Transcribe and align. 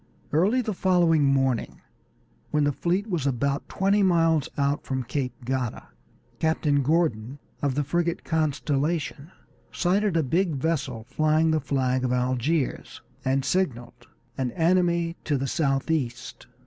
Early 0.33 0.63
the 0.63 0.73
following 0.73 1.23
morning, 1.23 1.79
when 2.49 2.63
the 2.63 2.71
fleet 2.71 3.05
was 3.05 3.27
about 3.27 3.69
twenty 3.69 4.01
miles 4.01 4.49
out 4.57 4.83
from 4.83 5.03
Cape 5.03 5.45
Gata, 5.45 5.89
Captain 6.39 6.81
Gordon, 6.81 7.37
of 7.61 7.75
the 7.75 7.83
frigate 7.83 8.23
Constellation, 8.23 9.29
sighted 9.71 10.17
a 10.17 10.23
big 10.23 10.55
vessel 10.55 11.03
flying 11.03 11.51
the 11.51 11.59
flag 11.61 12.03
of 12.03 12.11
Algiers, 12.11 13.03
and 13.23 13.45
signaled 13.45 14.07
"An 14.39 14.49
enemy 14.53 15.17
to 15.25 15.37
the 15.37 15.45
southeast." 15.45 16.47